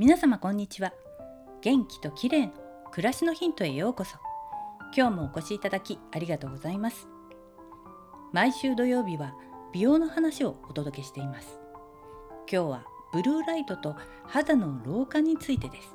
[0.00, 0.94] 皆様こんにちは。
[1.60, 2.52] 元気と綺麗の
[2.90, 4.16] 暮らしのヒントへようこそ。
[4.96, 7.06] 今日もお越しいただきありがとうございます。
[8.32, 9.34] 毎週土曜日は
[9.74, 11.60] 美容の話をお届けしています。
[12.50, 13.94] 今日はブルーライトと
[14.24, 15.94] 肌の老化についてです。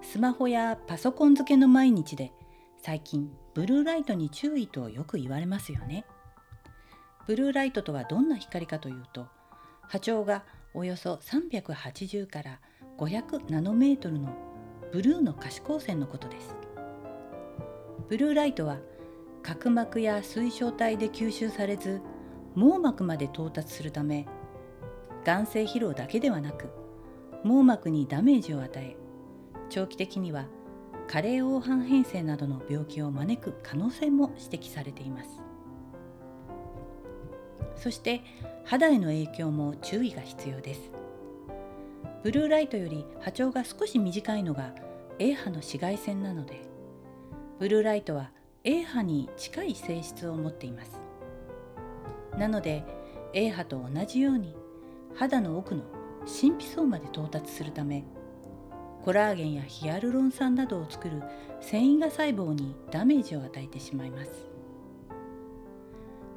[0.00, 2.32] スマホやパソコン付けの毎日で
[2.78, 6.06] 最近ブルーライトに注意とよく言われますよね。
[7.26, 9.26] ブルーライトとはどんな光かというと
[9.82, 10.42] 波長が
[10.72, 12.60] およそ380から
[12.98, 14.34] 500ナノメートルの
[14.92, 16.54] ブルーの可視光線のことです。
[18.08, 18.78] ブルーライトは
[19.42, 22.00] 角膜や水晶体で吸収されず
[22.54, 24.26] 網膜まで到達するため
[25.24, 26.68] 眼性疲労だけではなく
[27.44, 28.96] 網膜にダメージを与え
[29.68, 30.46] 長期的には
[31.06, 35.49] 加齢黄斑変性などの病気を招く可能性も指摘されています。
[37.80, 38.20] そして
[38.64, 40.90] 肌への影響も注意が必要です。
[42.22, 44.74] ブルーライトより波長が少し短いのが
[45.18, 46.60] A 波の紫外線なので
[47.58, 48.30] ブルーライトは
[48.62, 51.00] A 波に近い性質を持っています。
[52.36, 52.84] なので
[53.32, 54.54] A 波と同じように
[55.14, 55.82] 肌の奥の
[56.26, 58.04] 神秘層まで到達するため
[59.02, 61.22] コラーゲンやヒアルロン酸などを作る
[61.62, 64.30] 繊維が細胞にダメージを与えてしまいます。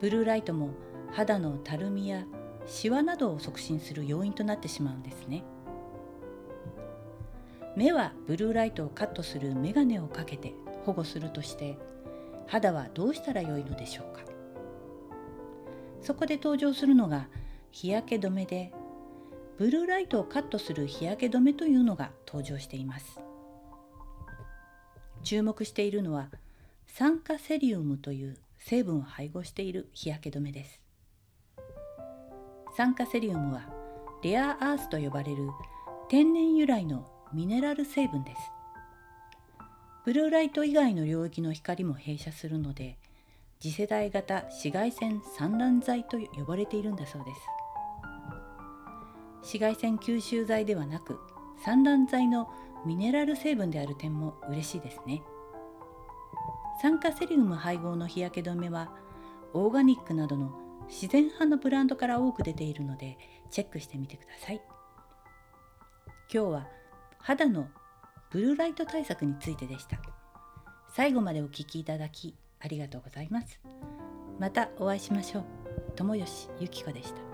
[0.00, 0.70] ブルーライトも
[1.12, 2.24] 肌のたるみや
[2.66, 5.44] シワなどを促進する要因となってしまうんですね。
[7.76, 11.78] 目はブルーライトをカットするメガネをかけて保護するとして
[12.46, 14.22] 肌はどうしたらよいのでしょうか。
[16.00, 17.28] そこで登場するのが
[17.70, 18.72] 日焼け止めで
[19.58, 23.20] ブルーライトをカットする日焼け止めというのが登場しています。
[25.22, 26.28] 注目しているのは
[26.86, 30.81] 酸化セリウムという成分を配合している日焼け止めです。
[32.74, 33.62] 酸化セリウムは
[34.22, 35.50] レアアースと呼ばれる
[36.08, 38.40] 天然由来のミネラル成分です。
[40.04, 42.98] ブルーライト以外の領域の光も閉鎖するので
[43.60, 47.40] 次世代型紫外線散乱剤と呼ばれているんだそうです。
[49.42, 51.18] 紫外線吸収剤ではなく
[51.64, 52.48] 散乱剤の
[52.86, 55.22] ミネラル成分である点も嬉しいですね。
[56.80, 58.92] 酸化セリウム配合の日焼け止めは
[59.52, 60.52] オーガニックなどの
[60.92, 63.16] 自然派のブランドから多く出ているので
[63.50, 64.60] チェックしてみてください。
[66.32, 66.68] 今日は
[67.18, 67.66] 肌の
[68.30, 69.98] ブルーライト対策についてでした。
[70.94, 73.58] 最後までお聴きいただきありがとうございます。
[74.38, 75.44] またお会いしましょう。
[75.96, 77.31] 友吉ゆき子でした。